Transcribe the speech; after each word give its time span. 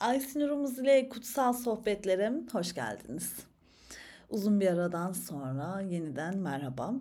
Aysinur'umuz 0.00 0.78
ile 0.78 1.08
kutsal 1.08 1.52
sohbetlere 1.52 2.32
hoş 2.52 2.74
geldiniz. 2.74 3.32
Uzun 4.30 4.60
bir 4.60 4.66
aradan 4.66 5.12
sonra 5.12 5.80
yeniden 5.80 6.38
merhaba. 6.38 6.94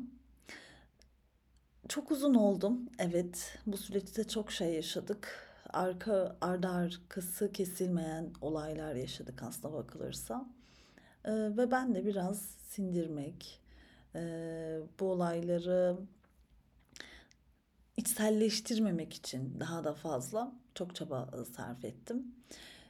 Çok 1.89 2.12
uzun 2.12 2.34
oldum. 2.34 2.89
Evet, 3.00 3.58
bu 3.68 3.78
süreçte 3.78 4.28
çok 4.28 4.52
şey 4.52 4.73
yaşadık. 4.73 5.50
Arka 5.70 6.38
ardı 6.42 6.68
arkası 6.68 7.52
kesilmeyen 7.52 8.34
olaylar 8.41 8.96
yaşadık 8.96 9.43
aslına 9.43 9.73
bakılırsa. 9.73 10.46
Ee, 11.25 11.32
ve 11.32 11.71
ben 11.71 11.96
de 11.96 12.05
biraz 12.05 12.41
sindirmek, 12.41 13.62
e, 14.16 14.80
bu 15.00 15.12
olayları 15.12 15.98
içselleştirmemek 17.98 19.14
için 19.14 19.59
daha 19.59 19.84
da 19.84 19.93
fazla 19.93 20.52
çok 20.75 20.96
çaba 20.96 21.30
sarf 21.55 21.86
ettim. 21.86 22.36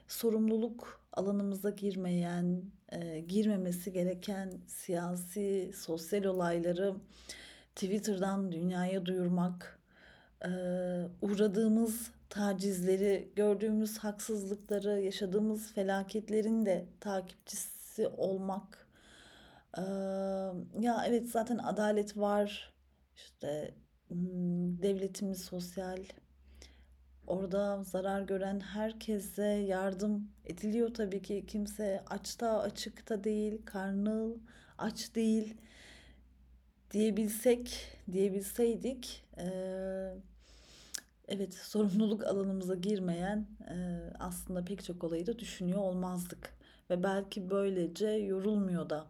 Sorumluluk 0.08 1.02
alanımıza 1.14 1.70
girmeyen, 1.70 2.64
e, 2.91 3.20
girmemesi 3.20 3.94
gereken 3.94 4.54
siyasi, 4.68 5.72
sosyal 5.76 6.23
olayları 6.23 6.95
Twitter'dan 7.76 8.52
dünyaya 8.52 9.05
duyurmak, 9.05 9.80
e, 10.45 10.50
uğradığımız 11.22 12.12
tacizleri, 12.30 13.31
gördüğümüz 13.36 13.98
haksızlıkları, 13.98 15.02
yaşadığımız 15.02 15.73
felaketlerin 15.73 16.66
de 16.66 16.86
takipçisi 17.00 18.08
olmak. 18.08 18.88
E, 19.78 19.81
ya 20.80 21.03
evet 21.08 21.30
zaten 21.30 21.58
adalet 21.58 22.17
var. 22.17 22.73
İşte 23.16 23.73
hmm, 24.08 24.81
devletimiz 24.81 25.45
sosyal. 25.45 25.98
Orada 27.28 27.84
zarar 27.84 28.22
gören 28.22 28.60
herkese 28.60 29.44
yardım 29.46 30.30
ediliyor 30.46 30.94
tabii 30.94 31.22
ki. 31.22 31.44
Kimse 31.48 32.04
açta 32.10 32.59
açıkta 32.62 33.23
değil, 33.23 33.62
karnı 33.66 34.36
aç 34.78 35.16
değil 35.16 35.56
diyebilsek, 36.92 37.88
diyebilseydik 38.12 39.23
eee, 39.38 40.16
evet 41.28 41.54
sorumluluk 41.54 42.23
alanımıza 42.23 42.76
girmeyen 42.76 43.48
eee, 43.70 44.14
aslında 44.20 44.66
pek 44.66 44.84
çok 44.84 45.04
olayı 45.04 45.26
da 45.28 45.39
düşünüyor 45.39 45.80
olmazdık. 45.80 46.54
Ve 46.89 47.04
belki 47.04 47.50
böylece 47.50 48.08
yorulmuyor 48.10 48.89
da 48.89 49.08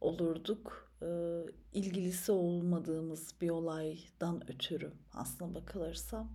olurduk. 0.00 0.90
Eee, 1.02 1.46
ilgilisi 1.74 2.32
olmadığımız 2.32 3.34
bir 3.40 3.50
olaydan 3.50 4.50
ötürü 4.50 4.92
aslına 5.14 5.54
bakılırsa. 5.54 6.26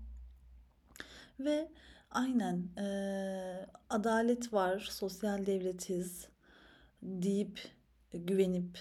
Ve 1.39 1.71
aynen 2.11 2.69
eee, 2.77 3.66
adalet 3.89 4.53
var, 4.53 4.80
sosyal 4.80 5.45
devletiz 5.45 6.27
deyip 7.02 7.59
güvenip 8.13 8.80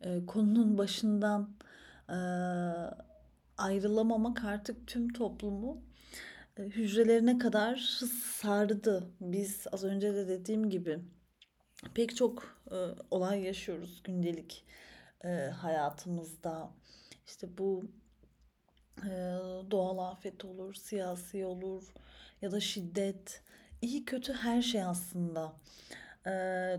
e, 0.00 0.26
konunun 0.26 0.78
başından 0.78 1.56
e, 2.08 2.18
ayrılamamak 3.58 4.44
artık 4.44 4.86
tüm 4.86 5.12
toplumu 5.12 5.82
e, 6.56 6.62
hücrelerine 6.62 7.38
kadar 7.38 7.76
sardı. 8.36 9.10
Biz 9.20 9.66
az 9.72 9.84
önce 9.84 10.14
de 10.14 10.28
dediğim 10.28 10.70
gibi 10.70 10.98
pek 11.94 12.16
çok 12.16 12.60
e, 12.70 12.76
olay 13.10 13.42
yaşıyoruz 13.42 14.02
gündelik 14.04 14.64
e, 15.24 15.28
hayatımızda. 15.46 16.70
İşte 17.26 17.58
bu 17.58 17.84
e, 17.84 18.07
doğal 19.70 19.98
afet 19.98 20.44
olur, 20.44 20.74
siyasi 20.74 21.44
olur 21.44 21.92
ya 22.42 22.52
da 22.52 22.60
şiddet, 22.60 23.42
iyi 23.82 24.04
kötü 24.04 24.32
her 24.32 24.62
şey 24.62 24.82
aslında. 24.82 25.52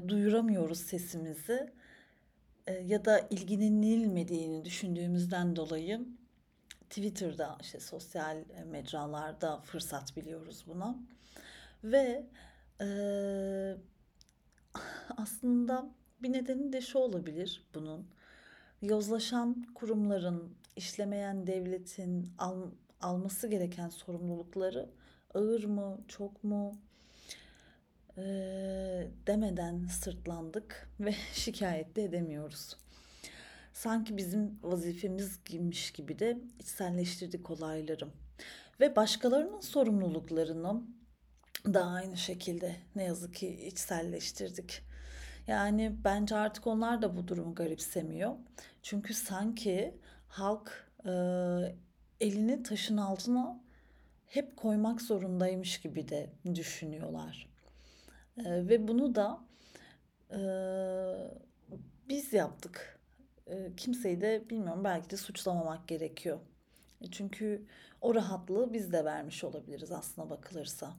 Duyuramıyoruz 0.08 0.80
sesimizi 0.80 1.74
ya 2.86 3.06
da 3.06 3.20
ilgilenilmediğini 3.20 4.66
düşündüğümüzden 4.66 5.56
dolayı 5.56 6.06
Twitter'da 6.90 7.58
işte 7.62 7.80
sosyal 7.80 8.38
mecralarda 8.66 9.62
fırsat 9.62 10.18
biliyoruz 10.18 10.64
buna. 10.68 10.96
Ve 11.84 12.26
e, 12.82 12.88
aslında 15.18 15.90
bir 16.22 16.34
nedeni 16.34 16.74
de 16.74 16.82
şu 16.82 17.00
olabilir 17.00 17.64
bunun. 17.74 18.08
Yozlaşan 18.82 19.66
kurumların 19.76 20.56
işlemeyen 20.80 21.48
devletin 21.48 22.34
al, 22.38 22.72
alması 23.02 23.48
gereken 23.48 23.90
sorumlulukları 23.90 24.90
ağır 25.34 25.64
mı 25.64 26.02
çok 26.08 26.44
mu 26.44 26.74
Eee, 28.20 29.08
demeden 29.28 29.88
sırtlandık 29.88 30.90
ve 31.00 31.16
şikayet 31.34 31.96
de 31.96 32.04
edemiyoruz. 32.04 32.78
Sanki 33.74 34.18
bizim 34.18 34.60
vazifemizmiş 34.64 35.92
gibi 35.92 36.20
de 36.20 36.38
içselleştirdik 36.60 37.50
olayları. 37.50 38.08
Ve 38.80 38.96
başkalarının 38.96 39.60
sorumluluklarını 39.60 40.84
da 41.66 41.86
aynı 41.86 42.18
şekilde 42.18 42.76
ne 42.96 43.04
yazık 43.04 43.36
ki 43.36 43.68
içselleştirdik. 43.68 44.82
Yani 45.48 45.96
bence 46.04 46.36
artık 46.36 46.68
onlar 46.68 47.02
da 47.02 47.18
bu 47.18 47.28
durumu 47.28 47.56
garipsemiyor. 47.56 48.36
Çünkü 48.84 49.14
sanki 49.14 49.98
halk 50.30 50.92
e, 51.06 51.12
elini 52.22 52.64
taşın 52.64 52.98
altına 52.98 53.60
hep 54.28 54.58
koymak 54.58 55.02
zorundaymış 55.02 55.82
gibi 55.82 56.10
de 56.10 56.30
düşünüyorlar. 56.56 57.50
Eee, 58.38 58.70
ve 58.70 58.88
bunu 58.88 59.16
da 59.16 59.42
eee, 60.32 61.32
biz 62.10 62.34
yaptık. 62.34 63.00
Eee, 63.48 63.72
kimseyi 63.78 64.22
de 64.22 64.50
bilmiyorum 64.50 64.84
belki 64.84 65.10
de 65.10 65.18
suçlamamak 65.18 65.88
gerekiyor. 65.88 66.40
E, 67.02 67.12
Çünkü 67.12 67.66
o 68.02 68.16
rahatlığı 68.16 68.74
biz 68.74 68.94
de 68.94 69.06
vermiş 69.06 69.44
olabiliriz 69.44 69.92
aslına 69.92 70.30
bakılırsa. 70.30 70.94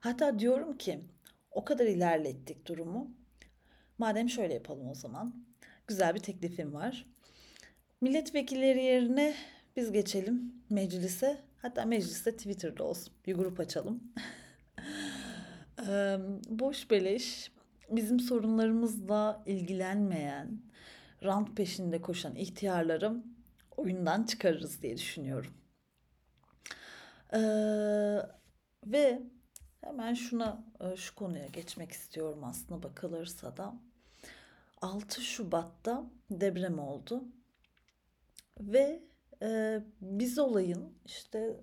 Hatta 0.00 0.38
diyorum 0.38 0.78
ki 0.78 1.00
o 1.50 1.64
kadar 1.64 1.86
ilerlettik 1.86 2.66
durumu. 2.68 3.10
Madem 3.98 4.28
şöyle 4.30 4.54
yapalım 4.54 4.88
o 4.90 4.94
zaman. 4.94 5.34
Güzel 5.86 6.14
bir 6.14 6.20
teklifim 6.20 6.74
var. 6.74 7.06
Milletvekilleri 8.04 8.82
yerine 8.82 9.34
biz 9.76 9.92
geçelim 9.92 10.54
meclise. 10.70 11.40
Hatta 11.62 11.84
mecliste 11.84 12.36
Twitter'da 12.36 12.84
olsun. 12.84 13.14
Bir 13.26 13.34
grup 13.34 13.60
açalım. 13.60 14.02
Boş 16.48 16.90
beleş, 16.90 17.52
bizim 17.90 18.20
sorunlarımızla 18.20 19.42
ilgilenmeyen, 19.46 20.62
rant 21.22 21.56
peşinde 21.56 22.02
koşan 22.02 22.34
ihtiyarları 22.36 23.22
oyundan 23.76 24.22
çıkarırız 24.22 24.82
diye 24.82 24.96
düşünüyorum. 24.96 25.54
Eee, 27.32 28.26
ve 28.86 29.22
hemen 29.80 30.14
şuna, 30.14 30.64
e, 30.80 30.96
şu 30.96 31.14
konuya 31.14 31.46
geçmek 31.46 31.92
istiyorum 31.92 32.44
aslında 32.44 32.82
bakılırsa 32.82 33.56
da. 33.56 33.74
6 34.82 35.22
Şubat'ta 35.22 36.04
deprem 36.30 36.78
oldu 36.78 37.24
ve 38.60 39.02
e, 39.42 39.80
biz 40.00 40.38
olayın 40.38 40.92
işte 41.04 41.60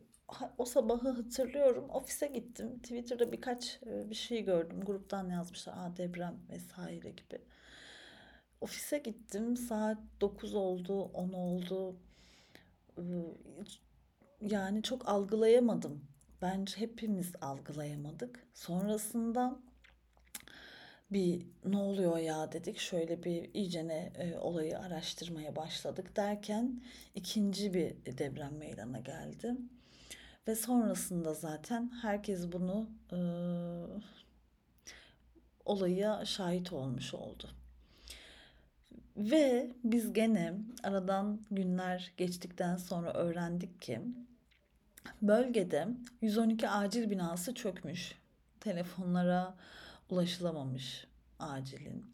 o 0.57 0.65
sabahı 0.65 1.09
hatırlıyorum. 1.09 1.89
Ofise 1.89 2.27
gittim. 2.27 2.79
Twitter'da 2.79 3.31
birkaç 3.31 3.79
e, 3.85 4.09
bir 4.09 4.15
şey 4.15 4.43
gördüm. 4.45 4.81
Gruptan 4.85 5.29
yazmışlar. 5.29 5.73
Aa, 5.77 5.97
deprem 5.97 6.39
vesaire 6.49 7.09
gibi. 7.11 7.41
Ofise 8.61 8.97
gittim. 8.97 9.57
Saat 9.57 9.97
9 10.21 10.55
oldu, 10.55 11.03
10 11.03 11.33
oldu. 11.33 11.95
Ee, 12.97 13.01
Yani 14.41 14.83
çok 14.83 15.09
algılayamadım. 15.09 16.01
Bence 16.41 16.77
hepimiz 16.81 17.33
algılayamadık. 17.41 18.47
Sonrasında 18.53 19.59
bir 21.11 21.45
ne 21.65 21.77
oluyor 21.77 22.17
ya 22.17 22.51
dedik. 22.51 22.77
Şöyle 22.77 23.23
bir 23.23 23.53
iyicene 23.53 24.11
e, 24.15 24.37
olayı 24.37 24.79
araştırmaya 24.79 25.55
başladık 25.55 26.15
derken 26.15 26.81
ikinci 27.15 27.73
bir 27.73 28.17
deprem 28.17 28.57
meydana 28.57 28.99
geldi. 28.99 29.55
Ve 30.47 30.55
sonrasında 30.55 31.33
zaten 31.33 31.91
herkes 32.01 32.51
bunu 32.51 32.89
e, 33.11 33.19
olaya 35.65 36.25
şahit 36.25 36.73
olmuş 36.73 37.13
oldu. 37.13 37.49
Ve 39.17 39.71
biz 39.83 40.13
gene 40.13 40.53
aradan 40.83 41.41
günler 41.51 42.11
geçtikten 42.17 42.77
sonra 42.77 43.13
öğrendik 43.13 43.81
ki 43.81 44.01
bölgede 45.21 45.87
112 46.21 46.69
acil 46.69 47.09
binası 47.09 47.53
çökmüş. 47.53 48.15
Telefonlara 48.59 49.55
ulaşılamamış 50.11 51.07
acilin. 51.39 52.05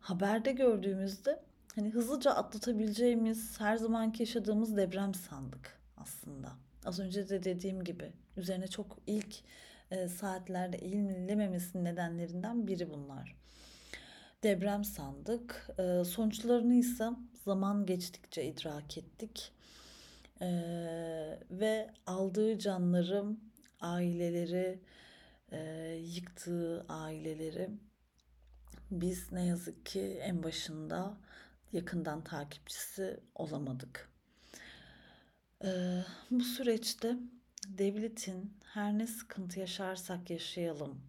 Haberde 0.00 0.52
gördüğümüzde 0.52 1.42
hani 1.74 1.90
hızlıca 1.90 2.30
atlatabileceğimiz 2.30 3.60
her 3.60 3.76
zamanki 3.76 4.22
yaşadığımız 4.22 4.76
deprem 4.76 5.14
sandık 5.14 5.78
aslında. 5.96 6.52
Az 6.84 7.00
önce 7.00 7.28
de 7.28 7.42
dediğim 7.44 7.84
gibi 7.84 8.12
üzerine 8.36 8.68
çok 8.68 8.98
ilk 9.06 9.36
e, 9.90 10.08
saatlerde 10.08 10.76
eğilimlememesinin 10.76 11.84
nedenlerinden 11.84 12.66
biri 12.66 12.90
bunlar. 12.90 13.36
Deprem 14.42 14.84
sandık. 14.84 15.70
E, 15.78 16.04
sonuçlarını 16.04 16.74
ise 16.74 17.10
zaman 17.44 17.86
geçtikçe 17.86 18.44
idrak 18.44 18.98
ettik. 18.98 19.52
E, 20.40 20.48
ve 21.50 21.90
aldığı 22.06 22.58
canları, 22.58 23.24
aileleri, 23.80 24.78
e, 25.52 25.58
yıktığı 26.04 26.86
aileleri 26.88 27.70
biz 28.90 29.32
ne 29.32 29.46
yazık 29.46 29.86
ki 29.86 30.00
en 30.00 30.42
başında 30.42 31.16
yakından 31.72 32.24
takipçisi 32.24 33.20
olamadık. 33.34 34.10
Ee, 35.64 36.02
bu 36.30 36.40
süreçte 36.40 37.16
devletin 37.68 38.58
her 38.64 38.98
ne 38.98 39.06
sıkıntı 39.06 39.60
yaşarsak 39.60 40.30
yaşayalım 40.30 41.00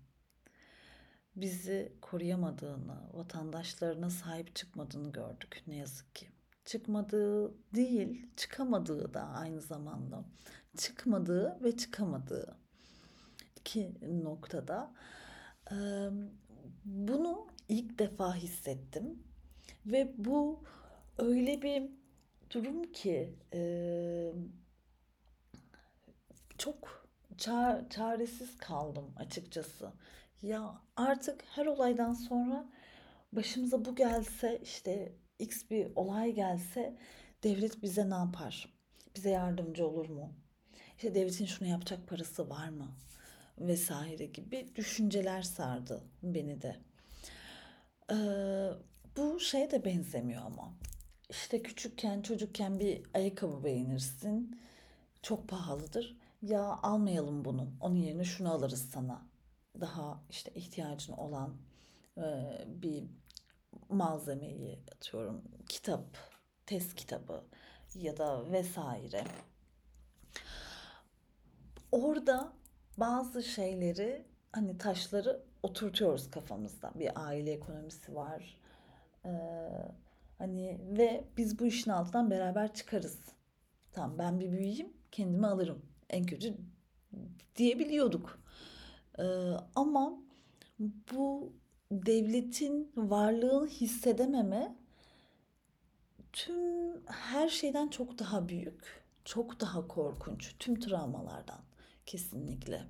bizi 1.35 1.93
koruyamadığını, 2.01 2.97
vatandaşlarına 3.13 4.09
sahip 4.09 4.55
çıkmadığını 4.55 5.11
gördük 5.11 5.63
ne 5.67 5.75
yazık 5.75 6.15
ki. 6.15 6.27
Çıkmadığı 6.65 7.53
değil, 7.75 8.27
çıkamadığı 8.37 9.13
da 9.13 9.21
aynı 9.21 9.61
zamanda. 9.61 10.25
Çıkmadığı 10.77 11.63
ve 11.63 11.77
çıkamadığı 11.77 12.57
iki 13.71 13.93
noktada. 14.23 14.91
Bunu 16.85 17.47
ilk 17.69 17.99
defa 17.99 18.35
hissettim 18.35 19.23
ve 19.85 20.13
bu 20.17 20.63
öyle 21.17 21.61
bir 21.61 21.83
durum 22.49 22.83
ki 22.91 23.35
çok 26.57 27.07
ça- 27.37 27.89
çaresiz 27.89 28.57
kaldım 28.57 29.13
açıkçası. 29.17 29.91
Ya 30.41 30.81
artık 30.95 31.43
her 31.55 31.65
olaydan 31.65 32.13
sonra 32.13 32.69
başımıza 33.33 33.85
bu 33.85 33.95
gelse 33.95 34.59
işte 34.63 35.15
X 35.39 35.69
bir 35.69 35.91
olay 35.95 36.31
gelse 36.31 36.97
devlet 37.43 37.81
bize 37.83 38.09
ne 38.09 38.13
yapar? 38.15 38.73
Bize 39.15 39.29
yardımcı 39.29 39.87
olur 39.87 40.09
mu? 40.09 40.33
İşte 40.95 41.15
devletin 41.15 41.45
şunu 41.45 41.67
yapacak 41.67 42.07
parası 42.07 42.49
var 42.49 42.69
mı? 42.69 42.87
Vesaire 43.59 44.25
gibi 44.25 44.71
düşünceler 44.75 45.41
sardı 45.41 46.03
beni 46.23 46.61
de. 46.61 46.75
Ee, 48.11 48.69
bu 49.17 49.39
şeye 49.39 49.71
de 49.71 49.85
benzemiyor 49.85 50.41
ama. 50.45 50.73
İşte 51.29 51.63
küçükken, 51.63 52.21
çocukken 52.21 52.79
bir 52.79 53.03
ayakkabı 53.13 53.63
beğenirsin. 53.63 54.61
Çok 55.21 55.47
pahalıdır. 55.47 56.17
Ya 56.41 56.63
almayalım 56.63 57.45
bunu. 57.45 57.73
Onun 57.81 57.95
yerine 57.95 58.23
şunu 58.23 58.51
alırız 58.51 58.89
sana. 58.89 59.27
Daha 59.79 60.23
işte 60.29 60.51
ihtiyacın 60.51 61.13
olan 61.13 61.55
e, 62.17 62.23
bir 62.67 63.03
malzemeyi 63.89 64.79
atıyorum. 64.95 65.41
Kitap, 65.69 66.17
test 66.65 66.95
kitabı 66.95 67.43
ya 67.95 68.17
da 68.17 68.51
vesaire. 68.51 69.23
Orada 71.91 72.53
bazı 72.97 73.43
şeyleri 73.43 74.25
hani 74.51 74.77
taşları 74.77 75.43
oturtuyoruz 75.63 76.31
kafamızda. 76.31 76.91
Bir 76.95 77.25
aile 77.27 77.51
ekonomisi 77.51 78.15
var. 78.15 78.57
Ee, 79.25 79.29
hani 80.37 80.79
ve 80.97 81.23
biz 81.37 81.59
bu 81.59 81.65
işin 81.65 81.91
altından 81.91 82.31
beraber 82.31 82.73
çıkarız. 82.73 83.19
Tamam 83.91 84.17
ben 84.17 84.39
bir 84.39 84.51
büyüyeyim 84.51 84.93
kendimi 85.11 85.47
alırım. 85.47 85.81
En 86.09 86.25
kötü 86.25 86.57
diyebiliyorduk. 87.55 88.39
Ee, 89.19 89.23
ama 89.75 90.13
bu 91.13 91.53
devletin 91.91 92.91
varlığını 92.95 93.67
hissedememe 93.67 94.75
tüm 96.33 97.07
her 97.07 97.49
şeyden 97.49 97.87
çok 97.87 98.19
daha 98.19 98.49
büyük, 98.49 99.03
çok 99.25 99.59
daha 99.59 99.87
korkunç, 99.87 100.55
tüm 100.59 100.79
travmalardan 100.79 101.59
kesinlikle. 102.11 102.81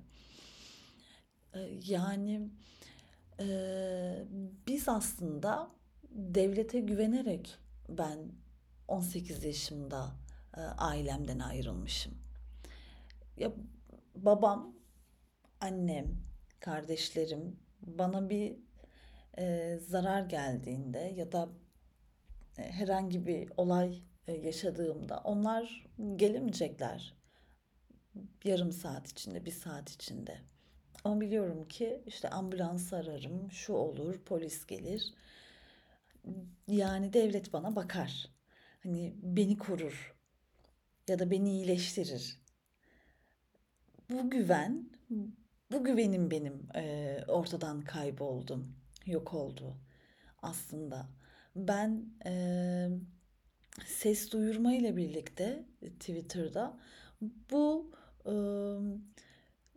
Ee, 1.54 1.60
yani 1.86 2.50
e, 3.40 3.46
biz 4.66 4.88
aslında 4.88 5.70
devlete 6.10 6.80
güvenerek 6.80 7.58
ben 7.88 8.18
18 8.88 9.44
yaşımda 9.44 10.16
e, 10.56 10.60
ailemden 10.60 11.38
ayrılmışım. 11.38 12.14
Ya 13.36 13.52
babam, 14.14 14.76
annem, 15.60 16.06
kardeşlerim 16.60 17.56
bana 17.80 18.30
bir 18.30 18.56
e, 19.38 19.78
zarar 19.88 20.22
geldiğinde 20.22 20.98
ya 20.98 21.32
da 21.32 21.48
e, 22.58 22.62
herhangi 22.62 23.26
bir 23.26 23.52
olay 23.56 24.02
e, 24.26 24.32
yaşadığımda 24.32 25.20
onlar 25.24 25.86
gelemeyecekler 26.16 27.21
yarım 28.44 28.72
saat 28.72 29.08
içinde, 29.08 29.44
bir 29.44 29.50
saat 29.50 29.90
içinde. 29.90 30.40
Ama 31.04 31.20
biliyorum 31.20 31.68
ki 31.68 32.02
işte 32.06 32.30
ambulans 32.30 32.92
ararım, 32.92 33.52
şu 33.52 33.72
olur, 33.72 34.20
polis 34.24 34.66
gelir. 34.66 35.14
Yani 36.68 37.12
devlet 37.12 37.52
bana 37.52 37.76
bakar. 37.76 38.28
Hani 38.82 39.14
beni 39.22 39.58
korur 39.58 40.14
ya 41.08 41.18
da 41.18 41.30
beni 41.30 41.50
iyileştirir. 41.50 42.38
Bu 44.10 44.30
güven, 44.30 44.90
bu 45.72 45.84
güvenim 45.84 46.30
benim 46.30 46.68
e, 46.74 47.18
ortadan 47.28 47.80
kayboldum, 47.80 48.76
yok 49.06 49.34
oldu 49.34 49.76
aslında. 50.42 51.08
Ben 51.56 52.06
e, 52.26 52.88
ses 53.86 54.32
duyurma 54.32 54.74
ile 54.74 54.96
birlikte 54.96 55.64
Twitter'da 55.80 56.78
bu 57.50 57.92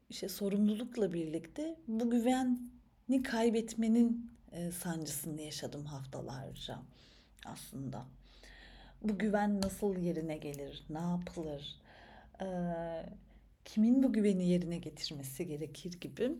işte 0.09 0.29
sorumlulukla 0.29 1.13
birlikte 1.13 1.77
bu 1.87 2.09
güveni 2.09 3.23
kaybetmenin 3.23 4.31
e, 4.51 4.71
sancısını 4.71 5.41
yaşadım 5.41 5.85
haftalarca 5.85 6.79
aslında. 7.45 8.05
Bu 9.01 9.17
güven 9.17 9.61
nasıl 9.61 9.97
yerine 9.97 10.37
gelir, 10.37 10.83
ne 10.89 10.99
yapılır, 10.99 11.79
kimin 13.65 14.03
bu 14.03 14.13
güveni 14.13 14.47
yerine 14.47 14.77
getirmesi 14.77 15.47
gerekir 15.47 15.99
gibi 16.01 16.31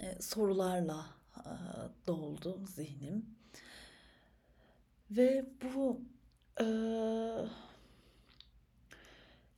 e, 0.00 0.22
sorularla 0.22 1.06
doldu 2.06 2.60
zihnim. 2.66 3.26
Ve 5.10 5.44
bu 5.62 6.00
e, 6.60 6.66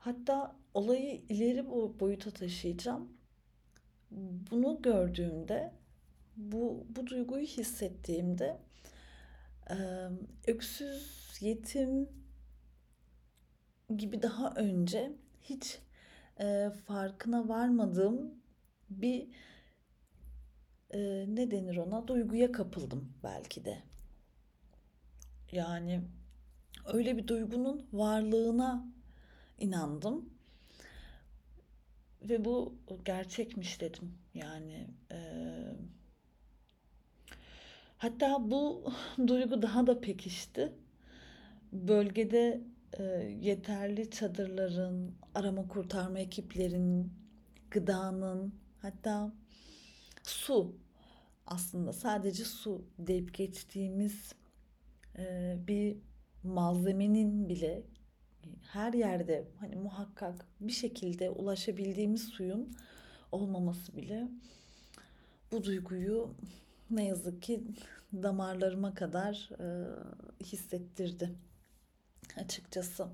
hatta 0.01 0.57
olayı 0.75 1.23
ileri 1.29 1.69
boyuta 2.01 2.31
taşıyacağım. 2.31 3.13
Bunu 4.51 4.83
gördüğümde, 4.83 5.73
bu, 6.37 6.87
bu 6.97 7.07
duyguyu 7.07 7.47
hissettiğimde 7.47 8.59
öksüz, 10.47 11.37
yetim 11.41 12.09
gibi 13.97 14.23
daha 14.23 14.51
önce 14.51 15.13
hiç 15.43 15.79
e, 16.41 16.71
farkına 16.87 17.49
varmadığım 17.49 18.35
bir 18.91 19.29
e, 20.91 21.25
ne 21.29 21.51
denir 21.51 21.77
ona 21.77 22.09
duyguya 22.09 22.53
kapıldım 22.53 23.13
belki 23.23 23.65
de. 23.65 23.83
Yani 25.53 26.03
öyle 26.87 27.17
bir 27.17 27.29
duygunun 27.29 27.87
varlığına 27.93 28.87
inandım 29.61 30.31
ve 32.23 32.45
bu 32.45 32.75
gerçekmiş 33.05 33.81
dedim. 33.81 34.19
Yani 34.35 34.87
e, 35.13 35.19
hatta 37.99 38.51
bu 38.51 38.93
duygu 39.27 39.63
daha 39.63 39.87
da 39.87 40.01
pekişti. 40.01 40.73
Bölgede 41.73 42.61
e, 42.99 43.03
yeterli 43.41 44.11
çadırların, 44.11 45.15
arama 45.35 45.69
kurtarma 45.69 46.19
ekiplerinin, 46.19 47.13
gıdanın, 47.71 48.55
hatta 48.83 49.33
su 50.23 50.77
aslında 51.47 51.93
sadece 51.93 52.45
su 52.45 52.85
deyip 52.99 53.35
geçtiğimiz 53.35 54.33
e, 55.19 55.57
bir 55.69 55.97
malzemenin 56.43 57.49
bile 57.49 57.83
her 58.73 58.93
yerde 58.93 59.49
hani 59.61 59.77
muhakkak 59.77 60.47
bir 60.61 60.73
şekilde 60.73 61.31
ulaşabildiğimiz 61.31 62.23
suyun 62.23 62.77
olmaması 63.33 63.97
bile 63.97 64.29
bu 65.53 65.65
duyguyu 65.65 66.35
ne 66.91 67.05
yazık 67.07 67.43
ki 67.43 67.65
damarlarıma 68.13 68.95
kadar 68.95 69.51
e, 69.61 69.67
hissettirdi 70.45 71.35
açıkçası. 72.37 73.07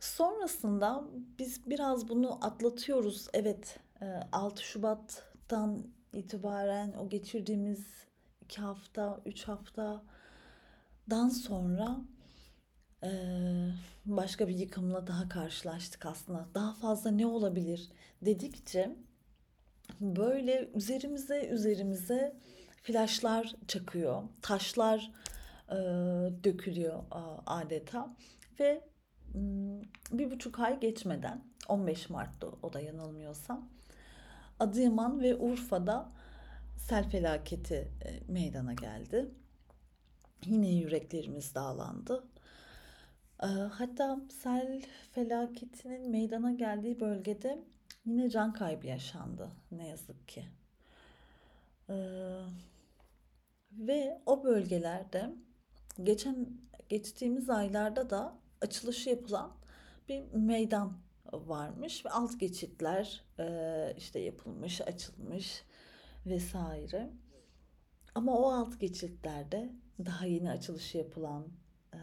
Sonrasında 0.00 1.04
biz 1.38 1.70
biraz 1.70 2.08
bunu 2.08 2.44
atlatıyoruz. 2.44 3.28
Evet, 3.34 3.78
Ee, 4.02 4.20
6 4.32 4.62
Şubat'tan 4.62 5.86
itibaren 6.12 6.92
o 6.92 7.08
geçirdiğimiz 7.08 7.86
2 8.44 8.60
hafta, 8.60 9.20
3 9.26 9.48
haftadan 9.48 11.28
sonra 11.28 11.96
eee, 13.02 13.55
başka 14.06 14.48
bir 14.48 14.54
yıkımla 14.54 15.06
daha 15.06 15.28
karşılaştık 15.28 16.06
aslında. 16.06 16.48
Daha 16.54 16.74
fazla 16.74 17.10
ne 17.10 17.26
olabilir 17.26 17.88
dedikçe 18.22 18.96
böyle 20.00 20.68
üzerimize 20.74 21.46
üzerimize 21.46 22.36
flaşlar 22.82 23.54
çakıyor, 23.68 24.22
taşlar 24.42 25.10
eee, 25.70 25.76
dökülüyor 26.44 27.02
a- 27.10 27.38
adeta 27.46 28.16
ve 28.60 28.84
bir 30.12 30.30
buçuk 30.30 30.60
ay 30.60 30.80
geçmeden 30.80 31.44
15 31.68 32.10
Mart'ta 32.10 32.46
o 32.62 32.72
da 32.72 32.80
yanılmıyorsam 32.80 33.68
Adıyaman 34.60 35.20
ve 35.20 35.36
Urfa'da 35.36 36.12
sel 36.78 37.10
felaketi 37.10 37.74
e, 38.04 38.32
meydana 38.32 38.72
geldi. 38.74 39.28
Yine 40.46 40.68
yüreklerimiz 40.70 41.54
dağlandı. 41.54 42.24
E, 43.42 43.46
Hatta 43.46 44.20
sel 44.42 44.82
felaketinin 45.12 46.10
meydana 46.10 46.52
geldiği 46.52 47.00
bölgede 47.00 47.64
yine 48.06 48.30
can 48.30 48.52
kaybı 48.52 48.86
yaşandı 48.86 49.50
ne 49.70 49.88
yazık 49.88 50.28
ki. 50.28 50.44
E, 51.88 51.96
Ve 53.72 54.20
o 54.26 54.44
bölgelerde 54.44 55.32
geçen 56.02 56.48
geçtiğimiz 56.88 57.50
aylarda 57.50 58.10
da 58.10 58.38
açılışı 58.60 59.10
yapılan 59.10 59.52
bir 60.08 60.32
meydan 60.32 60.92
varmış 61.32 62.04
ve 62.06 62.10
alt 62.10 62.40
geçitler 62.40 63.24
e, 63.38 63.94
işte 63.98 64.18
yapılmış, 64.20 64.80
açılmış 64.80 65.62
vesaire. 66.26 67.10
Ama 68.14 68.38
o 68.38 68.52
alt 68.52 68.80
geçitlerde 68.80 69.72
daha 70.04 70.26
yeni 70.26 70.50
açılışı 70.50 70.98
yapılan, 70.98 71.46
e, 71.94 71.98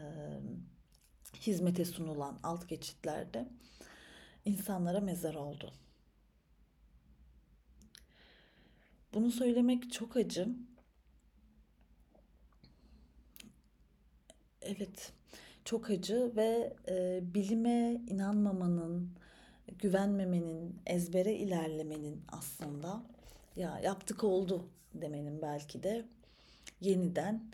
hizmete 1.42 1.86
sunulan 1.86 2.40
alt 2.44 2.70
geçitlerde 2.70 3.48
insanlara 4.46 5.00
mezar 5.00 5.36
oldu. 5.36 5.74
Bunu 9.14 9.32
söylemek 9.32 9.92
çok 9.92 10.18
acı. 10.18 10.48
Evet, 14.62 15.14
çok 15.66 15.90
acı 15.90 16.32
ve 16.36 16.74
e, 16.88 17.20
bilime 17.34 18.02
inanmamanın, 18.08 19.12
güvenmemenin, 19.80 20.82
ezbere 20.86 21.34
ilerlemenin 21.34 22.24
aslında 22.28 23.04
ya 23.56 23.80
yaptık 23.80 24.24
oldu 24.24 24.70
demenin 24.94 25.42
belki 25.42 25.84
de 25.84 26.06
yeniden 26.82 27.52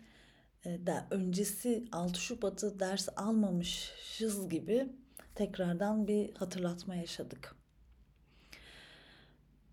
e, 0.64 0.86
de 0.86 1.04
öncesi 1.10 1.84
6 1.92 2.20
Şubat'ı 2.20 2.80
ders 2.80 3.08
almamışız 3.16 4.48
gibi 4.48 4.88
tekrardan 5.34 6.08
bir 6.08 6.34
hatırlatma 6.34 6.96
yaşadık. 6.96 7.56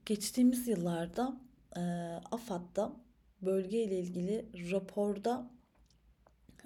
Geçtiğimiz 0.05 0.67
yıllarda 0.67 1.37
e, 1.75 1.81
AFAD'da 2.31 2.93
bölge 3.41 3.83
ile 3.83 3.99
ilgili 3.99 4.45
raporda 4.71 5.49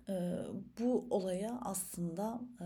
e, 0.10 0.38
bu 0.80 1.08
olaya 1.10 1.60
aslında 1.62 2.42
e, 2.62 2.66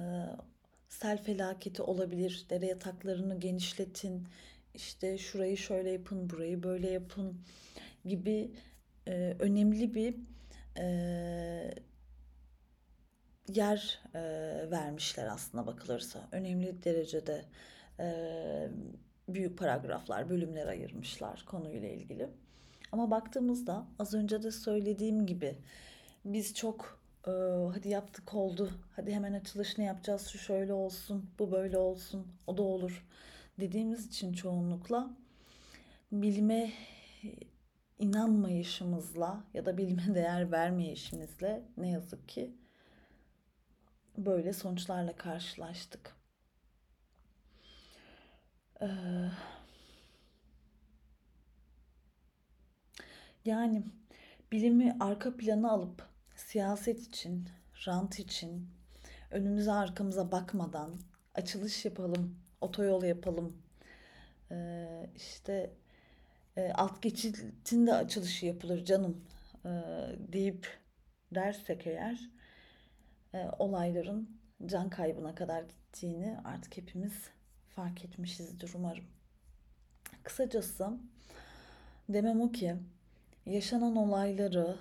sel 0.89 1.23
felaketi 1.23 1.81
olabilir, 1.81 2.45
dere 2.49 2.65
yataklarını 2.65 3.39
genişletin, 3.39 4.27
işte 4.73 5.17
şurayı 5.17 5.57
şöyle 5.57 5.89
yapın, 5.89 6.29
burayı 6.29 6.63
böyle 6.63 6.91
yapın 6.91 7.41
gibi 8.05 8.51
e, 9.07 9.35
önemli 9.39 9.93
bir 9.93 10.15
e, 10.77 10.85
yer 13.47 13.99
e, 14.13 14.21
vermişler 14.71 15.27
aslında 15.27 15.67
bakılırsa. 15.67 16.19
Önemli 16.31 16.83
derecede 16.83 17.45
e, 17.99 18.07
büyük 19.29 19.57
paragraflar, 19.57 20.29
bölümler 20.29 20.67
ayırmışlar 20.67 21.45
konuyla 21.45 21.89
ilgili. 21.89 22.29
Ama 22.91 23.11
baktığımızda 23.11 23.85
az 23.99 24.13
önce 24.13 24.43
de 24.43 24.51
söylediğim 24.51 25.25
gibi 25.25 25.55
biz 26.25 26.53
çok 26.53 26.99
e, 27.27 27.31
hadi 27.73 27.89
yaptık 27.89 28.33
oldu, 28.33 28.71
hadi 28.95 29.13
hemen 29.13 29.33
açılışını 29.33 29.85
yapacağız, 29.85 30.27
şu 30.27 30.37
şöyle 30.37 30.73
olsun, 30.73 31.29
bu 31.39 31.51
böyle 31.51 31.77
olsun, 31.77 32.27
o 32.47 32.57
da 32.57 32.61
olur 32.61 33.05
dediğimiz 33.59 34.07
için 34.07 34.33
çoğunlukla 34.33 35.09
bilime 36.11 36.71
inanmayışımızla 37.99 39.43
ya 39.53 39.65
da 39.65 39.77
bilime 39.77 40.15
değer 40.15 40.51
vermeyişimizle 40.51 41.63
ne 41.77 41.89
yazık 41.89 42.29
ki 42.29 42.55
böyle 44.17 44.53
sonuçlarla 44.53 45.15
karşılaştık. 45.15 46.15
Ee, 48.81 48.87
yani 53.45 53.83
bilimi 54.51 54.97
arka 54.99 55.37
plana 55.37 55.71
alıp 55.71 56.07
siyaset 56.35 57.01
için, 57.01 57.49
rant 57.87 58.19
için, 58.19 58.69
önümüze 59.31 59.71
arkamıza 59.71 60.31
bakmadan 60.31 60.95
açılış 61.35 61.85
yapalım, 61.85 62.39
otoyol 62.61 63.03
yapalım, 63.03 63.57
ee, 64.51 65.09
işte 65.15 65.73
e, 66.57 66.71
alt 66.71 67.01
geçitin 67.01 67.87
de 67.87 67.93
açılışı 67.93 68.45
yapılır 68.45 68.85
canım 68.85 69.25
e, 69.65 69.69
deyip 70.33 70.77
dersek 71.31 71.87
eğer 71.87 72.29
e, 73.33 73.45
olayların 73.59 74.29
can 74.65 74.89
kaybına 74.89 75.35
kadar 75.35 75.63
gittiğini 75.63 76.37
artık 76.43 76.77
hepimiz 76.77 77.13
fark 77.69 78.05
etmişizdir 78.05 78.71
umarım. 78.75 79.05
Kısacası 80.23 80.89
demem 82.09 82.41
o 82.41 82.51
ki 82.51 82.75
yaşanan 83.45 83.95
olayları 83.95 84.77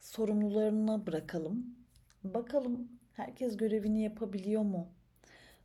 sorumlularına 0.00 1.06
bırakalım. 1.06 1.76
Bakalım 2.24 2.88
herkes 3.12 3.56
görevini 3.56 4.02
yapabiliyor 4.02 4.62
mu? 4.62 4.88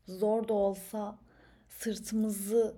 Zor 0.08 0.48
da 0.48 0.54
olsa 0.54 1.18
sırtımızı 1.70 2.76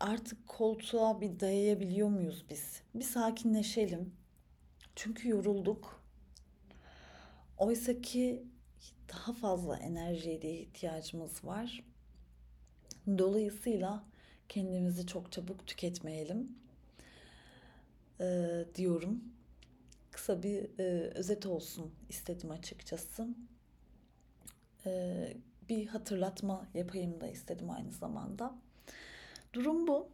artık 0.00 0.46
koltuğa 0.46 1.20
bir 1.20 1.40
dayayabiliyor 1.40 2.08
muyuz 2.08 2.44
biz? 2.50 2.82
Bir 2.94 3.04
sakinleşelim. 3.04 4.12
Çünkü 4.96 5.28
yorulduk. 5.28 6.02
Oysa 7.58 8.00
ki 8.00 8.44
daha 9.12 9.32
fazla 9.32 9.76
enerjiye 9.76 10.42
de 10.42 10.60
ihtiyacımız 10.60 11.44
var. 11.44 11.84
Dolayısıyla 13.18 14.04
kendimizi 14.48 15.06
çok 15.06 15.32
çabuk 15.32 15.66
tüketmeyelim 15.66 16.58
ee, 18.20 18.64
diyorum. 18.74 19.24
Kısa 20.10 20.42
bir 20.42 20.78
e, 20.78 21.10
özet 21.14 21.46
olsun 21.46 21.92
istedim 22.08 22.50
açıkçası. 22.50 23.28
Ee, 24.86 25.36
bir 25.68 25.86
hatırlatma 25.86 26.68
yapayım 26.74 27.20
da 27.20 27.26
istedim 27.26 27.70
aynı 27.70 27.92
zamanda. 27.92 28.54
Durum 29.52 29.86
bu. 29.86 30.08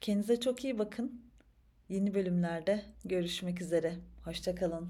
Kendinize 0.00 0.40
çok 0.40 0.64
iyi 0.64 0.78
bakın. 0.78 1.22
Yeni 1.88 2.14
bölümlerde 2.14 2.84
görüşmek 3.04 3.60
üzere. 3.60 3.96
Hoşçakalın. 4.24 4.88